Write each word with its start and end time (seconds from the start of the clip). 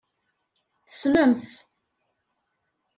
Tessnem-t. 0.87 1.45